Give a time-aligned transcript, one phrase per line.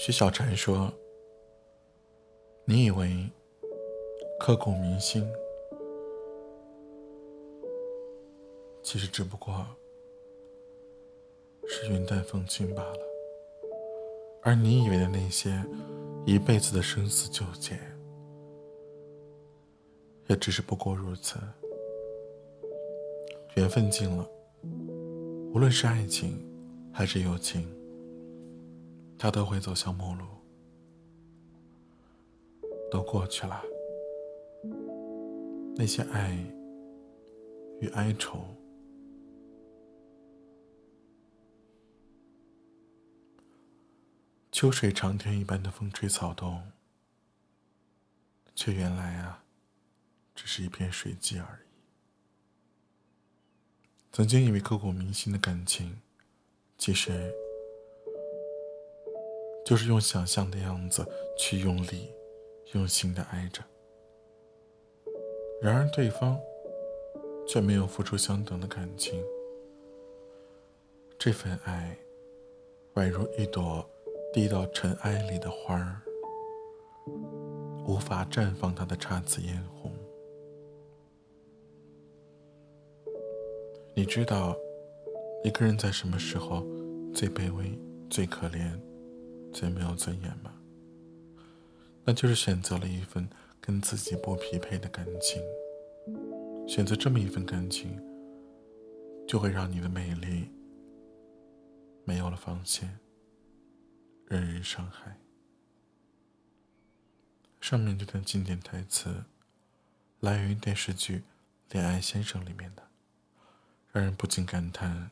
[0.00, 0.92] 徐小婵说
[2.64, 3.28] ：“你以为
[4.38, 5.28] 刻骨铭心，
[8.80, 9.66] 其实只不过
[11.66, 12.98] 是云淡风轻罢了。
[14.42, 15.60] 而你以为的那些
[16.24, 17.76] 一辈子的生死纠结，
[20.28, 21.40] 也只是不过如此。
[23.56, 24.24] 缘分尽了，
[25.52, 26.48] 无论是爱情
[26.92, 27.68] 还是友情。”
[29.18, 30.24] 他都会走向末路，
[32.88, 33.60] 都过去了。
[35.74, 36.32] 那些爱
[37.80, 38.44] 与哀愁，
[44.52, 46.70] 秋水长天一般的风吹草动，
[48.54, 49.42] 却原来啊，
[50.36, 51.66] 只是一片水迹而已。
[54.12, 56.00] 曾经以为刻骨铭心的感情，
[56.76, 57.34] 其实。
[59.68, 62.10] 就是用想象的样子去用力、
[62.72, 63.62] 用心的爱着，
[65.60, 66.40] 然而对方
[67.46, 69.22] 却没有付出相等的感情。
[71.18, 71.94] 这份爱，
[72.94, 73.86] 宛如一朵
[74.32, 76.00] 滴到尘埃里的花儿，
[77.86, 79.92] 无法绽放它的姹紫嫣红。
[83.94, 84.56] 你知道，
[85.44, 86.66] 一个人在什么时候
[87.12, 88.87] 最卑微、最可怜？
[89.58, 90.54] 最没有尊严吗？
[92.04, 93.28] 那就是选择了一份
[93.60, 95.42] 跟自己不匹配的感情。
[96.68, 98.00] 选择这么一份感情，
[99.26, 100.48] 就会让你的美丽
[102.04, 103.00] 没有了防线，
[104.26, 105.18] 任人伤害。
[107.60, 109.24] 上面这段经典台词，
[110.20, 111.16] 来源于电视剧
[111.72, 112.84] 《恋爱先生》里面的，
[113.90, 115.10] 让人不禁感叹：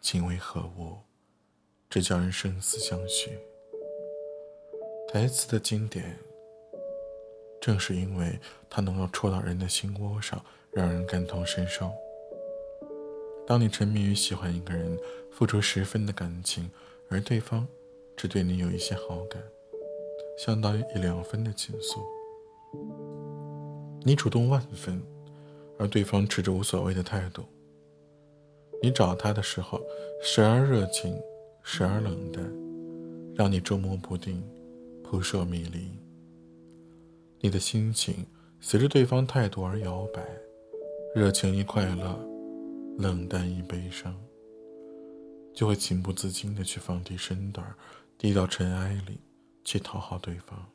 [0.00, 1.02] 情为何物，
[1.88, 3.38] 只叫人生死相许。
[5.10, 6.18] 台词的经典，
[7.58, 8.38] 正是因为
[8.68, 10.38] 它能够戳到人的心窝上，
[10.70, 11.90] 让人感同身受。
[13.46, 14.98] 当你沉迷于喜欢一个人，
[15.32, 16.70] 付出十分的感情，
[17.08, 17.66] 而对方
[18.18, 19.42] 只对你有一些好感，
[20.36, 22.02] 相当于一两分的情愫。
[24.02, 25.02] 你主动万分，
[25.78, 27.46] 而对方持着无所谓的态度。
[28.82, 29.80] 你找他的时候，
[30.22, 31.18] 时而热情，
[31.62, 32.44] 时而冷淡，
[33.34, 34.46] 让你捉摸不定。
[35.10, 35.90] 扑朔迷离，
[37.40, 38.26] 你的心情
[38.60, 40.22] 随着对方态度而摇摆，
[41.14, 42.14] 热情一快乐，
[42.98, 44.14] 冷淡一悲伤，
[45.54, 47.74] 就会情不自禁的去放低身段，
[48.18, 49.18] 低到尘埃里
[49.64, 50.70] 去讨好对方，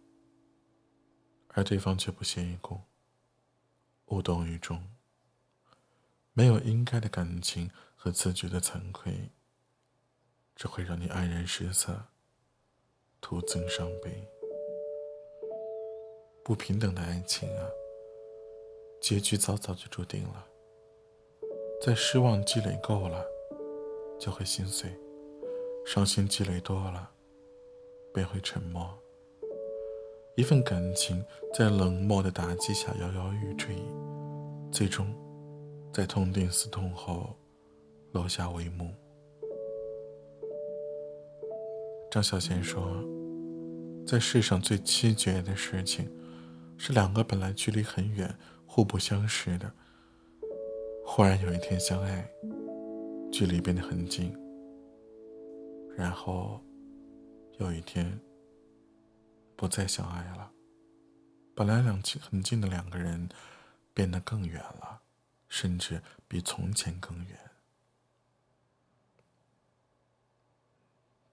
[1.50, 2.80] 而对方却不屑一顾，
[4.08, 4.84] 无动于衷，
[6.34, 9.30] 没有应该的感情和自觉的惭愧，
[10.56, 12.08] 只会让你黯然失色。
[13.24, 14.12] 徒增伤悲，
[16.44, 17.64] 不平等的爱情啊，
[19.00, 20.46] 结局早早就注定了。
[21.82, 23.26] 在失望积累够了，
[24.20, 24.90] 就会心碎；
[25.86, 27.10] 伤心积累多了，
[28.14, 28.94] 便会沉默。
[30.36, 31.24] 一份感情
[31.54, 33.74] 在冷漠的打击下摇摇欲坠，
[34.70, 35.08] 最终
[35.94, 37.34] 在痛定思痛后
[38.12, 38.94] 落下帷幕。
[42.12, 43.04] 张小娴说
[44.06, 46.12] ：“在世上最凄绝的事情，
[46.78, 49.74] 是两个本来距离很远、互不相识的，
[51.06, 52.30] 忽然有一天相爱，
[53.32, 54.32] 距离变得很近；
[55.98, 56.62] 然后
[57.60, 58.20] 有一天
[59.56, 60.52] 不再相爱了，
[61.56, 63.30] 本来两近很近的两个人，
[63.94, 65.02] 变得更远了，
[65.48, 67.40] 甚至比从前更远。”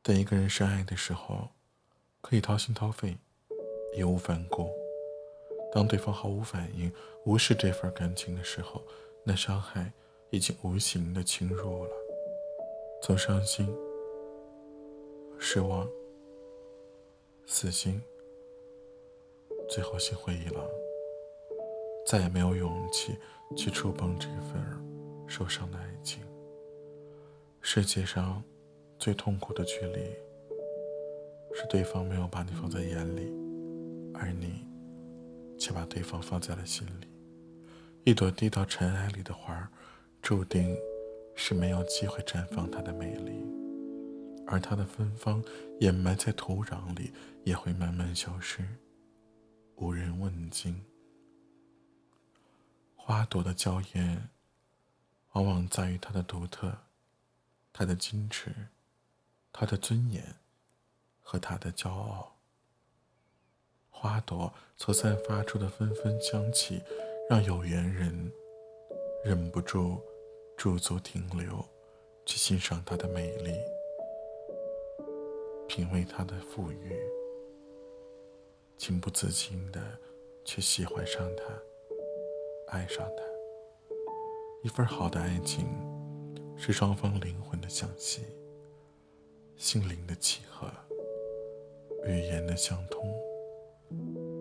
[0.03, 1.51] 等一个人深爱的时候，
[2.21, 3.17] 可以掏心掏肺，
[3.97, 4.69] 义无反顾；
[5.73, 6.93] 当对方毫无反应，
[7.25, 8.83] 无视这份感情的时候，
[9.25, 9.93] 那伤害
[10.31, 11.91] 已经无形的侵入了。
[13.03, 13.75] 从伤心、
[15.39, 15.89] 失望、
[17.47, 18.01] 死心，
[19.69, 20.65] 最后心灰意冷，
[22.07, 23.17] 再也没有勇气
[23.57, 24.63] 去触碰这份
[25.27, 26.23] 受伤的爱情。
[27.61, 28.43] 世界上。
[29.01, 30.15] 最痛苦的距离，
[31.55, 33.33] 是对方没有把你放在眼里，
[34.15, 34.67] 而你
[35.59, 37.09] 却把对方放在了心里。
[38.05, 39.71] 一朵低到尘埃里的花，
[40.23, 40.77] 注定
[41.35, 43.45] 是没有机会绽放它的美丽，
[44.47, 45.43] 而它的芬芳
[45.81, 47.13] 掩埋在土壤里，
[47.45, 48.67] 也会慢慢消失，
[49.77, 50.83] 无人问津。
[52.97, 54.29] 花朵的娇艳，
[55.33, 56.73] 往往在于它的独特，
[57.73, 58.55] 它的矜持。
[59.53, 60.37] 它的尊严
[61.31, 62.37] 和他的骄傲。
[63.89, 66.83] 花朵所散发出的芬芬香气，
[67.29, 68.33] 让有缘人
[69.25, 70.03] 忍不住
[70.57, 71.65] 驻足停留，
[72.27, 73.55] 去欣赏它的美丽，
[75.69, 76.99] 品味它的馥郁，
[78.77, 79.81] 情不自禁的
[80.45, 81.45] 去喜欢上它，
[82.77, 83.23] 爱上它。
[84.65, 85.65] 一份好的爱情，
[86.57, 88.25] 是双方灵魂的相吸，
[89.57, 90.69] 心灵的契合，
[92.07, 93.13] 语言的相通，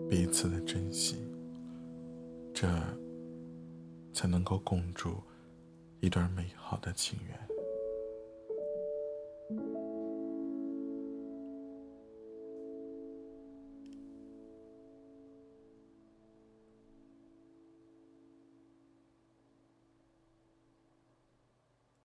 [0.09, 1.17] 彼此的珍惜，
[2.53, 2.67] 这
[4.13, 5.21] 才能够共筑
[5.99, 7.58] 一段美好的情缘。